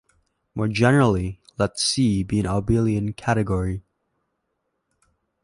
More 0.55 0.67
generally, 0.67 1.39
let 1.59 1.77
C 1.79 2.23
be 2.23 2.39
an 2.39 2.47
abelian 2.47 3.15
category. 3.15 3.83